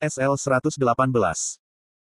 [0.00, 0.80] SL-118.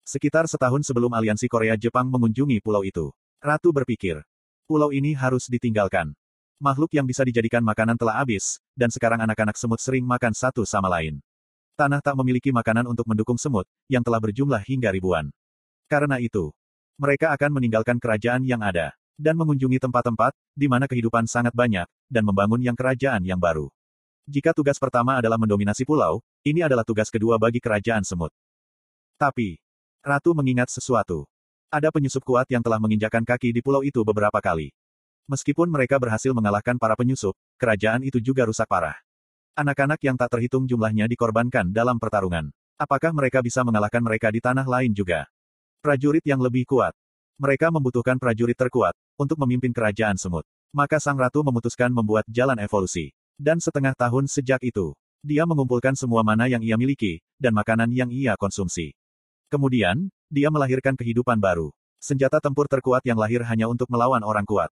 [0.02, 3.14] Sekitar setahun sebelum aliansi Korea-Jepang mengunjungi pulau itu.
[3.38, 4.26] Ratu berpikir,
[4.66, 6.18] pulau ini harus ditinggalkan.
[6.58, 10.90] Makhluk yang bisa dijadikan makanan telah habis, dan sekarang anak-anak semut sering makan satu sama
[10.90, 11.22] lain.
[11.78, 15.30] Tanah tak memiliki makanan untuk mendukung semut, yang telah berjumlah hingga ribuan.
[15.86, 16.50] Karena itu,
[16.98, 22.26] mereka akan meninggalkan kerajaan yang ada, dan mengunjungi tempat-tempat, di mana kehidupan sangat banyak, dan
[22.26, 23.70] membangun yang kerajaan yang baru.
[24.26, 28.30] Jika tugas pertama adalah mendominasi pulau, ini adalah tugas kedua bagi kerajaan semut.
[29.18, 29.58] Tapi,
[30.06, 31.26] Ratu mengingat sesuatu.
[31.74, 34.70] Ada penyusup kuat yang telah menginjakan kaki di pulau itu beberapa kali.
[35.26, 38.94] Meskipun mereka berhasil mengalahkan para penyusup, kerajaan itu juga rusak parah.
[39.58, 42.54] Anak-anak yang tak terhitung jumlahnya dikorbankan dalam pertarungan.
[42.78, 45.26] Apakah mereka bisa mengalahkan mereka di tanah lain juga?
[45.82, 46.94] Prajurit yang lebih kuat.
[47.42, 50.46] Mereka membutuhkan prajurit terkuat, untuk memimpin kerajaan semut.
[50.70, 53.10] Maka sang ratu memutuskan membuat jalan evolusi.
[53.42, 54.94] Dan setengah tahun sejak itu,
[55.26, 58.94] dia mengumpulkan semua mana yang ia miliki, dan makanan yang ia konsumsi.
[59.50, 61.74] Kemudian, dia melahirkan kehidupan baru.
[61.98, 64.70] Senjata tempur terkuat yang lahir hanya untuk melawan orang kuat.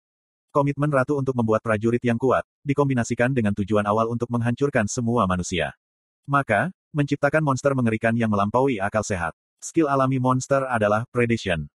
[0.48, 5.77] Komitmen ratu untuk membuat prajurit yang kuat, dikombinasikan dengan tujuan awal untuk menghancurkan semua manusia.
[6.25, 9.36] Maka, menciptakan monster mengerikan yang melampaui akal sehat.
[9.61, 11.69] Skill alami monster adalah predation.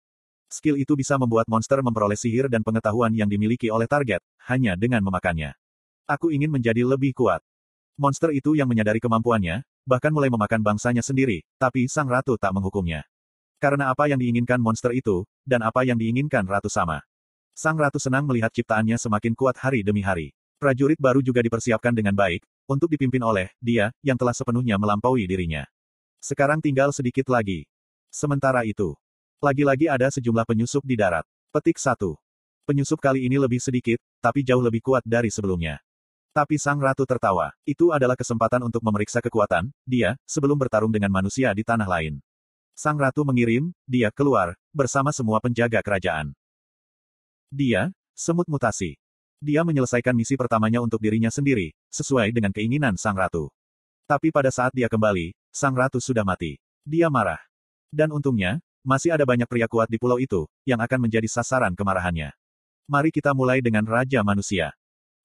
[0.49, 5.05] Skill itu bisa membuat monster memperoleh sihir dan pengetahuan yang dimiliki oleh target, hanya dengan
[5.05, 5.53] memakannya.
[6.09, 7.45] Aku ingin menjadi lebih kuat.
[8.01, 13.05] Monster itu yang menyadari kemampuannya, bahkan mulai memakan bangsanya sendiri, tapi sang ratu tak menghukumnya.
[13.61, 17.05] Karena apa yang diinginkan monster itu, dan apa yang diinginkan ratu sama.
[17.53, 20.33] Sang ratu senang melihat ciptaannya semakin kuat hari demi hari.
[20.57, 25.69] Prajurit baru juga dipersiapkan dengan baik, untuk dipimpin oleh dia, yang telah sepenuhnya melampaui dirinya.
[26.17, 27.69] Sekarang tinggal sedikit lagi.
[28.09, 28.97] Sementara itu,
[29.43, 31.29] lagi-lagi ada sejumlah penyusup di darat.
[31.53, 32.17] Petik 1.
[32.65, 35.83] Penyusup kali ini lebih sedikit, tapi jauh lebih kuat dari sebelumnya.
[36.33, 37.53] Tapi sang ratu tertawa.
[37.69, 42.25] Itu adalah kesempatan untuk memeriksa kekuatan, dia, sebelum bertarung dengan manusia di tanah lain.
[42.73, 46.33] Sang ratu mengirim, dia keluar, bersama semua penjaga kerajaan.
[47.53, 48.97] Dia, semut mutasi.
[49.45, 53.53] Dia menyelesaikan misi pertamanya untuk dirinya sendiri, sesuai dengan keinginan sang ratu.
[54.09, 56.57] Tapi pada saat dia kembali, sang ratu sudah mati.
[56.81, 57.45] Dia marah.
[57.93, 62.33] Dan untungnya, masih ada banyak pria kuat di pulau itu, yang akan menjadi sasaran kemarahannya.
[62.89, 64.73] Mari kita mulai dengan Raja Manusia.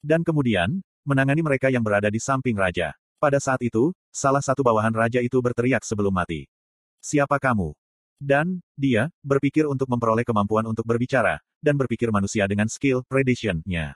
[0.03, 2.91] Dan kemudian, menangani mereka yang berada di samping raja.
[3.15, 6.51] Pada saat itu, salah satu bawahan raja itu berteriak sebelum mati.
[6.99, 7.71] Siapa kamu?
[8.19, 13.95] Dan, dia, berpikir untuk memperoleh kemampuan untuk berbicara, dan berpikir manusia dengan skill, prediction-nya.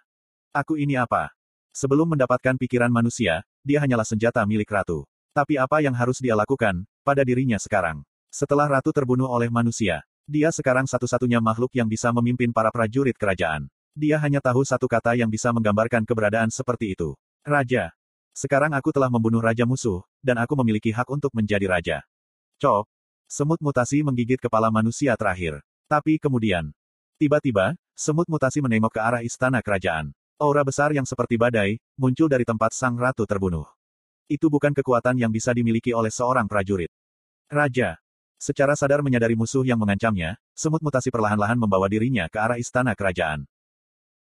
[0.55, 1.35] Aku ini apa?
[1.75, 5.03] Sebelum mendapatkan pikiran manusia, dia hanyalah senjata milik ratu.
[5.35, 8.03] Tapi apa yang harus dia lakukan, pada dirinya sekarang?
[8.31, 13.67] Setelah ratu terbunuh oleh manusia, dia sekarang satu-satunya makhluk yang bisa memimpin para prajurit kerajaan.
[13.91, 17.11] Dia hanya tahu satu kata yang bisa menggambarkan keberadaan seperti itu.
[17.43, 17.91] Raja.
[18.31, 21.97] Sekarang aku telah membunuh raja musuh, dan aku memiliki hak untuk menjadi raja.
[22.55, 22.87] Cop.
[23.27, 25.59] Semut mutasi menggigit kepala manusia terakhir.
[25.91, 26.71] Tapi kemudian,
[27.19, 30.15] tiba-tiba, semut mutasi menengok ke arah istana kerajaan.
[30.39, 33.67] Aura besar yang seperti badai, muncul dari tempat sang ratu terbunuh.
[34.31, 36.87] Itu bukan kekuatan yang bisa dimiliki oleh seorang prajurit.
[37.51, 37.99] Raja.
[38.39, 43.43] Secara sadar menyadari musuh yang mengancamnya, semut mutasi perlahan-lahan membawa dirinya ke arah istana kerajaan.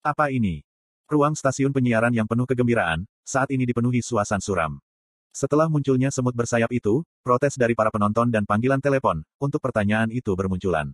[0.03, 0.67] Apa ini?
[1.07, 4.83] Ruang stasiun penyiaran yang penuh kegembiraan, saat ini dipenuhi suasan suram.
[5.31, 10.35] Setelah munculnya semut bersayap itu, protes dari para penonton dan panggilan telepon, untuk pertanyaan itu
[10.35, 10.91] bermunculan.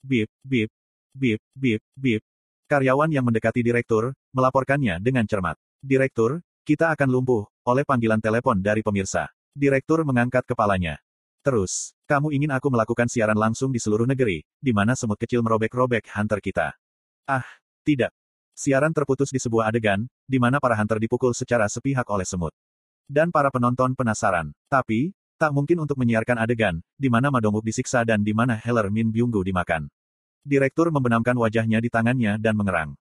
[0.00, 0.72] Bip, bip,
[1.12, 2.24] bip, bip, bip.
[2.64, 5.60] Karyawan yang mendekati direktur, melaporkannya dengan cermat.
[5.84, 9.28] Direktur, kita akan lumpuh, oleh panggilan telepon dari pemirsa.
[9.52, 10.96] Direktur mengangkat kepalanya.
[11.44, 16.08] Terus, kamu ingin aku melakukan siaran langsung di seluruh negeri, di mana semut kecil merobek-robek
[16.08, 16.72] hunter kita.
[17.28, 17.44] Ah,
[17.84, 18.16] tidak.
[18.56, 22.56] Siaran terputus di sebuah adegan, di mana para hunter dipukul secara sepihak oleh semut.
[23.04, 24.56] Dan para penonton penasaran.
[24.72, 29.12] Tapi, tak mungkin untuk menyiarkan adegan, di mana Madonguk disiksa dan di mana Heller Min
[29.12, 29.92] Byunggu dimakan.
[30.40, 32.96] Direktur membenamkan wajahnya di tangannya dan mengerang.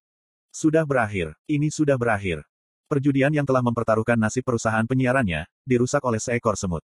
[0.51, 1.39] Sudah berakhir.
[1.47, 2.43] Ini sudah berakhir.
[2.91, 6.83] Perjudian yang telah mempertaruhkan nasib perusahaan penyiarannya, dirusak oleh seekor semut.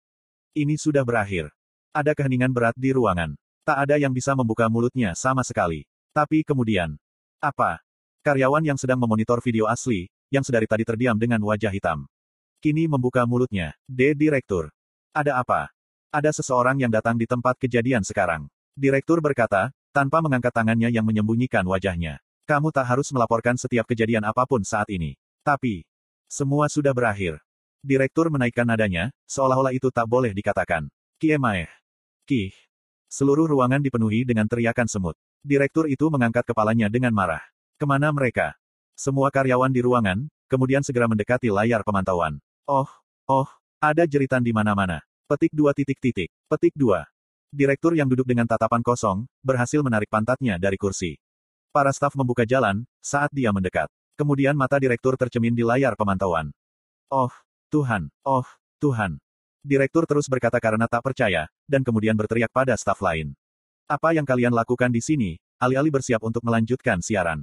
[0.55, 1.51] Ini sudah berakhir.
[1.91, 3.35] Ada keheningan berat di ruangan.
[3.67, 5.83] Tak ada yang bisa membuka mulutnya sama sekali.
[6.15, 6.95] Tapi kemudian,
[7.43, 7.83] apa?
[8.21, 12.05] Karyawan yang sedang memonitor video asli, yang sedari tadi terdiam dengan wajah hitam.
[12.61, 13.73] Kini membuka mulutnya.
[13.89, 14.13] D.
[14.13, 14.69] Direktur.
[15.09, 15.73] Ada apa?
[16.13, 18.45] Ada seseorang yang datang di tempat kejadian sekarang.
[18.77, 22.21] Direktur berkata, tanpa mengangkat tangannya yang menyembunyikan wajahnya.
[22.45, 25.17] Kamu tak harus melaporkan setiap kejadian apa pun saat ini.
[25.41, 25.81] Tapi,
[26.29, 27.41] semua sudah berakhir.
[27.81, 30.85] Direktur menaikkan nadanya, seolah-olah itu tak boleh dikatakan.
[31.17, 31.73] Kiemaeh.
[32.29, 32.53] Kih.
[33.09, 35.17] Seluruh ruangan dipenuhi dengan teriakan semut.
[35.41, 37.41] Direktur itu mengangkat kepalanya dengan marah.
[37.81, 38.53] Ke mana mereka?
[38.93, 42.37] Semua karyawan di ruangan, kemudian segera mendekati layar pemantauan.
[42.69, 42.85] Oh,
[43.25, 43.49] oh,
[43.81, 45.01] ada jeritan di mana-mana.
[45.25, 46.29] Petik dua titik titik.
[46.45, 47.09] Petik dua.
[47.49, 51.17] Direktur yang duduk dengan tatapan kosong, berhasil menarik pantatnya dari kursi.
[51.73, 53.89] Para staf membuka jalan, saat dia mendekat.
[54.13, 56.53] Kemudian mata direktur tercemin di layar pemantauan.
[57.09, 57.33] Oh,
[57.73, 58.45] Tuhan, oh,
[58.77, 59.17] Tuhan.
[59.65, 63.33] Direktur terus berkata karena tak percaya, dan kemudian berteriak pada staf lain.
[63.89, 67.41] Apa yang kalian lakukan di sini, alih-alih bersiap untuk melanjutkan siaran?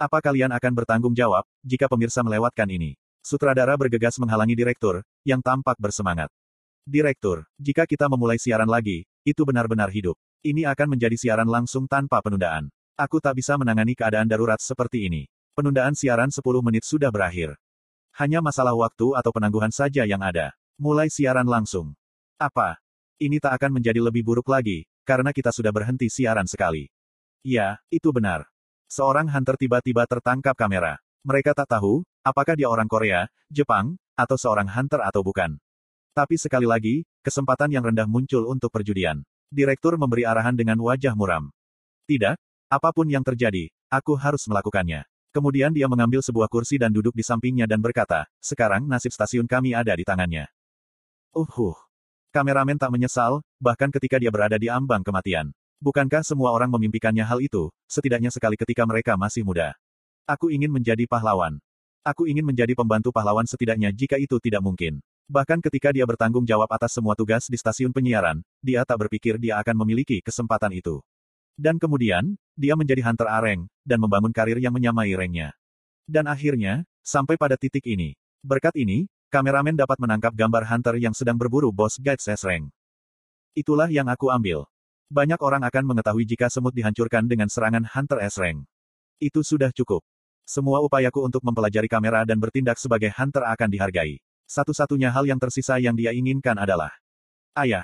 [0.00, 2.96] Apa kalian akan bertanggung jawab, jika pemirsa melewatkan ini?
[3.20, 6.32] Sutradara bergegas menghalangi direktur, yang tampak bersemangat.
[6.88, 10.16] Direktur, jika kita memulai siaran lagi, itu benar-benar hidup.
[10.40, 12.72] Ini akan menjadi siaran langsung tanpa penundaan.
[12.96, 15.28] Aku tak bisa menangani keadaan darurat seperti ini.
[15.52, 17.60] Penundaan siaran 10 menit sudah berakhir.
[18.16, 20.56] Hanya masalah waktu atau penangguhan saja yang ada.
[20.80, 21.92] Mulai siaran langsung.
[22.40, 22.80] Apa?
[23.20, 26.88] Ini tak akan menjadi lebih buruk lagi, karena kita sudah berhenti siaran sekali.
[27.44, 28.49] Ya, itu benar.
[28.90, 30.98] Seorang hunter tiba-tiba tertangkap kamera.
[31.22, 35.62] Mereka tak tahu, apakah dia orang Korea, Jepang, atau seorang hunter atau bukan.
[36.10, 39.22] Tapi sekali lagi, kesempatan yang rendah muncul untuk perjudian.
[39.46, 41.54] Direktur memberi arahan dengan wajah muram.
[42.10, 42.34] Tidak,
[42.66, 45.06] apa pun yang terjadi, aku harus melakukannya.
[45.30, 49.70] Kemudian dia mengambil sebuah kursi dan duduk di sampingnya dan berkata, sekarang nasib stasiun kami
[49.70, 50.50] ada di tangannya.
[51.30, 51.78] Uhuh.
[52.34, 55.54] Kameramen tak menyesal, bahkan ketika dia berada di ambang kematian.
[55.80, 59.72] Bukankah semua orang memimpikannya hal itu, setidaknya sekali ketika mereka masih muda?
[60.28, 61.56] Aku ingin menjadi pahlawan.
[62.04, 65.00] Aku ingin menjadi pembantu pahlawan setidaknya jika itu tidak mungkin.
[65.32, 69.56] Bahkan ketika dia bertanggung jawab atas semua tugas di stasiun penyiaran, dia tak berpikir dia
[69.56, 71.00] akan memiliki kesempatan itu.
[71.56, 75.56] Dan kemudian, dia menjadi hunter areng, dan membangun karir yang menyamai rengnya.
[76.04, 78.20] Dan akhirnya, sampai pada titik ini.
[78.44, 82.68] Berkat ini, kameramen dapat menangkap gambar hunter yang sedang berburu bos Guides S-Rank.
[83.56, 84.68] Itulah yang aku ambil.
[85.10, 88.62] Banyak orang akan mengetahui jika semut dihancurkan dengan serangan hunter S-Rank.
[89.18, 90.06] Itu sudah cukup.
[90.46, 94.22] Semua upayaku untuk mempelajari kamera dan bertindak sebagai hunter akan dihargai.
[94.46, 96.94] Satu-satunya hal yang tersisa yang dia inginkan adalah
[97.58, 97.82] ayah.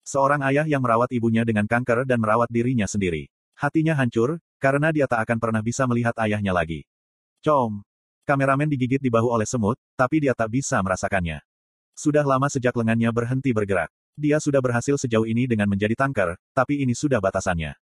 [0.00, 3.28] Seorang ayah yang merawat ibunya dengan kanker dan merawat dirinya sendiri.
[3.52, 6.88] Hatinya hancur, karena dia tak akan pernah bisa melihat ayahnya lagi.
[7.44, 7.84] Com.
[8.24, 11.44] Kameramen digigit di bahu oleh semut, tapi dia tak bisa merasakannya.
[11.92, 13.92] Sudah lama sejak lengannya berhenti bergerak.
[14.16, 17.76] Dia sudah berhasil sejauh ini dengan menjadi tanker, tapi ini sudah batasannya.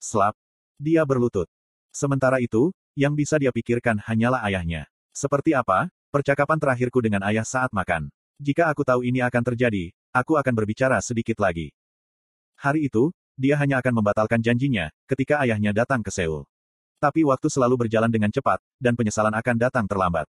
[0.00, 0.32] Slap.
[0.80, 1.48] Dia berlutut.
[1.92, 4.88] Sementara itu, yang bisa dia pikirkan hanyalah ayahnya.
[5.12, 8.08] Seperti apa, percakapan terakhirku dengan ayah saat makan.
[8.40, 11.72] Jika aku tahu ini akan terjadi, aku akan berbicara sedikit lagi.
[12.56, 16.48] Hari itu, dia hanya akan membatalkan janjinya, ketika ayahnya datang ke Seoul.
[16.96, 20.28] Tapi waktu selalu berjalan dengan cepat, dan penyesalan akan datang terlambat.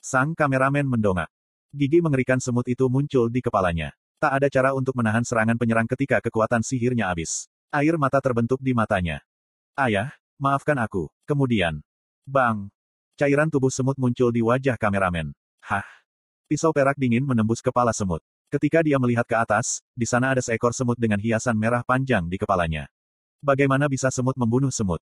[0.00, 1.28] Sang kameramen mendongak.
[1.72, 3.96] Gigi mengerikan semut itu muncul di kepalanya.
[4.20, 7.48] Tak ada cara untuk menahan serangan penyerang ketika kekuatan sihirnya habis.
[7.72, 9.24] Air mata terbentuk di matanya.
[9.72, 11.08] Ayah, maafkan aku.
[11.24, 11.80] Kemudian,
[12.28, 12.68] Bang!
[13.16, 15.32] Cairan tubuh semut muncul di wajah kameramen.
[15.64, 15.88] Hah!
[16.44, 18.20] Pisau perak dingin menembus kepala semut.
[18.52, 22.36] Ketika dia melihat ke atas, di sana ada seekor semut dengan hiasan merah panjang di
[22.36, 22.92] kepalanya.
[23.40, 25.00] Bagaimana bisa semut membunuh semut?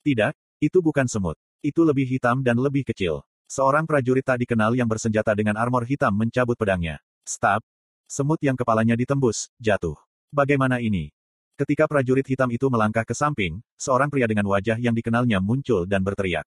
[0.00, 0.32] Tidak,
[0.64, 1.36] itu bukan semut.
[1.60, 3.20] Itu lebih hitam dan lebih kecil.
[3.46, 6.98] Seorang prajurit tak dikenal yang bersenjata dengan armor hitam mencabut pedangnya.
[7.22, 7.62] Stab!
[8.10, 9.94] Semut yang kepalanya ditembus, jatuh.
[10.34, 11.14] Bagaimana ini?
[11.54, 16.02] Ketika prajurit hitam itu melangkah ke samping, seorang pria dengan wajah yang dikenalnya muncul dan
[16.02, 16.44] berteriak.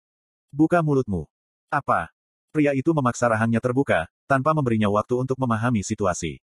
[0.49, 1.29] Buka mulutmu.
[1.69, 2.09] Apa?
[2.49, 6.41] Pria itu memaksa rahangnya terbuka, tanpa memberinya waktu untuk memahami situasi.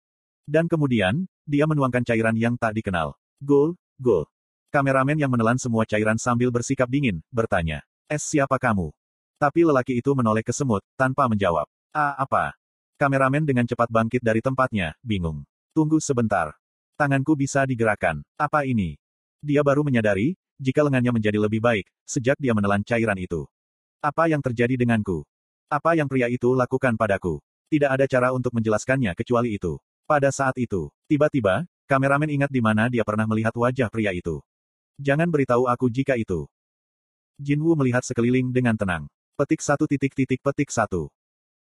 [0.50, 3.13] Dan kemudian, dia menuangkan cairan yang tak dikenal.
[3.38, 4.26] Gul, gul.
[4.73, 7.85] Kameramen yang menelan semua cairan sambil bersikap dingin, bertanya.
[8.09, 8.90] Es siapa kamu?
[9.40, 11.64] Tapi lelaki itu menoleh ke semut, tanpa menjawab.
[11.96, 12.60] Ah, apa?
[13.00, 15.48] Kameramen dengan cepat bangkit dari tempatnya, bingung.
[15.72, 16.52] Tunggu sebentar.
[17.00, 18.19] Tanganku bisa digerakkan.
[18.36, 19.00] Apa ini?
[19.40, 23.48] Dia baru menyadari, jika lengannya menjadi lebih baik, sejak dia menelan cairan itu.
[24.04, 25.24] Apa yang terjadi denganku?
[25.72, 27.40] Apa yang pria itu lakukan padaku?
[27.72, 29.80] Tidak ada cara untuk menjelaskannya kecuali itu.
[30.04, 34.44] Pada saat itu, tiba-tiba, kameramen ingat di mana dia pernah melihat wajah pria itu.
[35.00, 36.44] Jangan beritahu aku jika itu.
[37.40, 39.08] Jinwu melihat sekeliling dengan tenang.
[39.40, 41.08] Petik satu titik titik petik satu.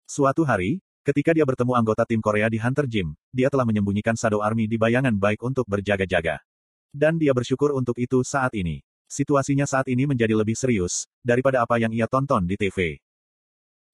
[0.04, 4.44] Suatu hari, ketika dia bertemu anggota tim Korea di Hunter Gym, dia telah menyembunyikan Shadow
[4.44, 6.44] Army di bayangan baik untuk berjaga-jaga.
[6.92, 8.84] Dan dia bersyukur untuk itu saat ini.
[9.08, 13.00] Situasinya saat ini menjadi lebih serius, daripada apa yang ia tonton di TV.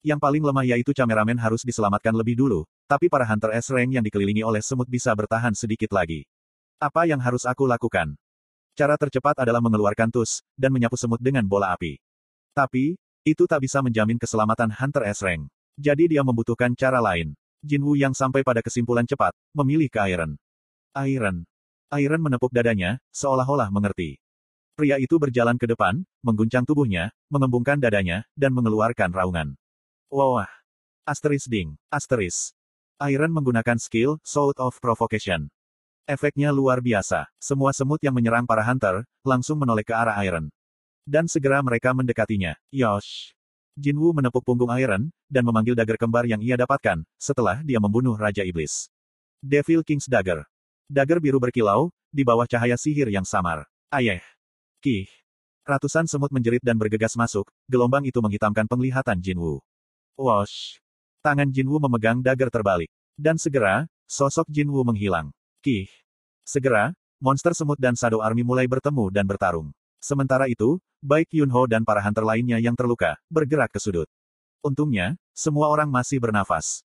[0.02, 4.42] Yang paling lemah yaitu kameramen harus diselamatkan lebih dulu, tapi para Hunter S-Rank yang dikelilingi
[4.42, 6.26] oleh semut bisa bertahan sedikit lagi.
[6.82, 8.18] Apa yang harus aku lakukan?
[8.74, 11.94] Cara tercepat adalah mengeluarkan tus, dan menyapu semut dengan bola api.
[12.58, 15.50] Tapi, itu tak bisa menjamin keselamatan Hunter S-Rank.
[15.78, 17.38] Jadi dia membutuhkan cara lain.
[17.62, 20.38] Jinwu yang sampai pada kesimpulan cepat, memilih ke Iron.
[20.94, 21.46] Iron.
[21.94, 24.18] Iron menepuk dadanya, seolah-olah mengerti.
[24.78, 29.48] Pria itu berjalan ke depan, mengguncang tubuhnya, mengembungkan dadanya, dan mengeluarkan raungan.
[30.06, 30.46] Wah!
[31.02, 32.54] Asteris ding, asteris.
[33.02, 35.50] Iron menggunakan skill, Sword of Provocation.
[36.06, 37.26] Efeknya luar biasa.
[37.38, 40.50] Semua semut yang menyerang para hunter, langsung menoleh ke arah Iron.
[41.08, 42.52] Dan segera mereka mendekatinya.
[42.68, 43.32] Yosh.
[43.72, 48.44] Jinwu menepuk punggung Iron, dan memanggil dagger kembar yang ia dapatkan, setelah dia membunuh Raja
[48.44, 48.92] Iblis.
[49.40, 50.44] Devil King's Dagger.
[50.84, 53.64] Dagger biru berkilau, di bawah cahaya sihir yang samar.
[53.88, 54.20] Ayeh.
[54.84, 55.08] Kih.
[55.64, 59.64] Ratusan semut menjerit dan bergegas masuk, gelombang itu menghitamkan penglihatan Jinwu.
[60.20, 60.76] Wash.
[61.24, 62.92] Tangan Jinwu memegang dagger terbalik.
[63.16, 65.32] Dan segera, sosok Jinwu menghilang.
[65.64, 65.88] Kih.
[66.44, 69.72] Segera, monster semut dan Shadow Army mulai bertemu dan bertarung.
[69.98, 74.06] Sementara itu, baik Yunho dan para hunter lainnya yang terluka, bergerak ke sudut.
[74.62, 76.82] Untungnya, semua orang masih bernafas.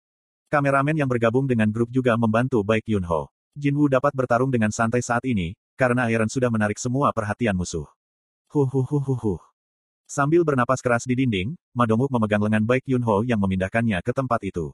[0.49, 3.29] Kameramen yang bergabung dengan grup juga membantu baik Yunho.
[3.53, 7.85] Jinwu dapat bertarung dengan santai saat ini, karena Iron sudah menarik semua perhatian musuh.
[8.49, 9.37] Huhuhuhuhu.
[10.09, 14.73] Sambil bernapas keras di dinding, Madonguk memegang lengan Baik Yunho yang memindahkannya ke tempat itu.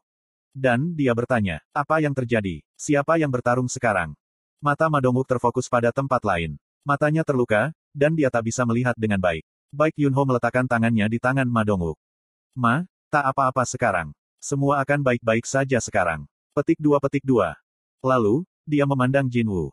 [0.56, 2.63] Dan, dia bertanya, apa yang terjadi?
[2.80, 4.15] Siapa yang bertarung sekarang?
[4.63, 6.56] Mata Madonguk terfokus pada tempat lain.
[6.88, 9.48] Matanya terluka, dan dia tak bisa melihat dengan baik.
[9.72, 11.96] Baik Yunho meletakkan tangannya di tangan Madonguk.
[12.52, 14.12] Ma, tak apa-apa sekarang.
[14.44, 16.28] Semua akan baik-baik saja sekarang.
[16.52, 17.56] Petik dua petik dua.
[18.04, 19.72] Lalu, dia memandang Jinwu.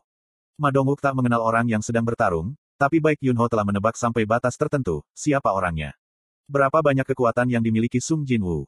[0.57, 5.05] Madonguk tak mengenal orang yang sedang bertarung, tapi baik Yunho telah menebak sampai batas tertentu,
[5.13, 5.93] siapa orangnya.
[6.49, 8.65] Berapa banyak kekuatan yang dimiliki Sung Jinwu.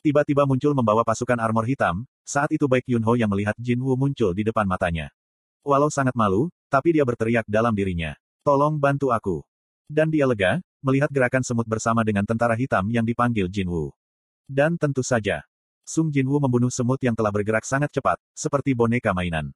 [0.00, 4.46] Tiba-tiba muncul membawa pasukan armor hitam, saat itu baik Yunho yang melihat Jinwu muncul di
[4.46, 5.12] depan matanya.
[5.60, 8.16] Walau sangat malu, tapi dia berteriak dalam dirinya.
[8.50, 9.46] Tolong bantu aku.
[9.86, 13.94] Dan dia lega, melihat gerakan semut bersama dengan tentara hitam yang dipanggil Jinwu.
[14.42, 15.46] Dan tentu saja,
[15.86, 19.54] Sung Jinwu membunuh semut yang telah bergerak sangat cepat, seperti boneka mainan.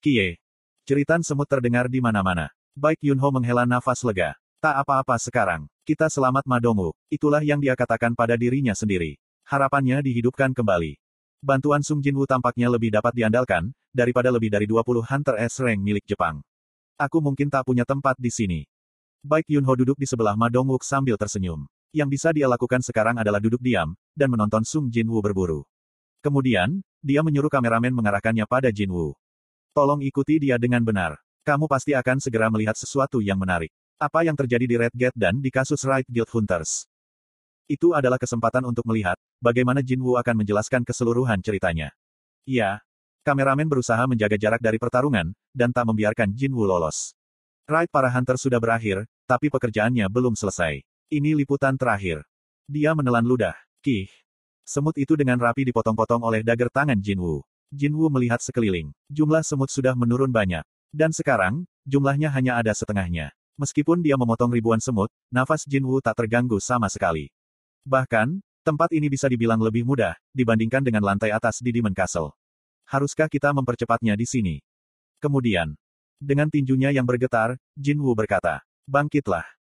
[0.00, 0.40] Kie.
[0.88, 2.48] Ceritan semut terdengar di mana-mana.
[2.72, 4.32] Baik Yunho menghela nafas lega.
[4.64, 5.68] Tak apa-apa sekarang.
[5.84, 6.96] Kita selamat Madongu.
[7.12, 9.20] Itulah yang dia katakan pada dirinya sendiri.
[9.44, 10.96] Harapannya dihidupkan kembali.
[11.44, 16.08] Bantuan Sung Jinwoo tampaknya lebih dapat diandalkan, daripada lebih dari 20 Hunter S rank milik
[16.08, 16.40] Jepang.
[17.00, 18.68] Aku mungkin tak punya tempat di sini.
[19.24, 21.64] Baik Yunho duduk di sebelah Ma Dongwook sambil tersenyum.
[21.96, 25.64] Yang bisa dia lakukan sekarang adalah duduk diam, dan menonton Sung Jinwoo berburu.
[26.20, 29.16] Kemudian, dia menyuruh kameramen mengarahkannya pada Jinwoo.
[29.72, 31.16] Tolong ikuti dia dengan benar.
[31.40, 33.72] Kamu pasti akan segera melihat sesuatu yang menarik.
[33.96, 36.84] Apa yang terjadi di Red Gate dan di kasus Right Guild Hunters.
[37.64, 41.96] Itu adalah kesempatan untuk melihat, bagaimana Jin Wu akan menjelaskan keseluruhan ceritanya.
[42.44, 42.84] Ya,
[43.22, 47.12] kameramen berusaha menjaga jarak dari pertarungan, dan tak membiarkan Jin Wu lolos.
[47.70, 50.82] Raid para hunter sudah berakhir, tapi pekerjaannya belum selesai.
[51.10, 52.26] Ini liputan terakhir.
[52.66, 53.54] Dia menelan ludah.
[53.82, 54.10] Kih.
[54.66, 57.42] Semut itu dengan rapi dipotong-potong oleh dagger tangan Jin Wu.
[57.70, 58.90] Jin Wu melihat sekeliling.
[59.10, 60.66] Jumlah semut sudah menurun banyak.
[60.90, 63.30] Dan sekarang, jumlahnya hanya ada setengahnya.
[63.54, 67.30] Meskipun dia memotong ribuan semut, nafas Jin Wu tak terganggu sama sekali.
[67.86, 72.34] Bahkan, tempat ini bisa dibilang lebih mudah, dibandingkan dengan lantai atas di Demon Castle.
[72.90, 74.58] Haruskah kita mempercepatnya di sini?
[75.22, 75.78] Kemudian,
[76.18, 79.46] dengan tinjunya yang bergetar, Jin Wu berkata, Bangkitlah.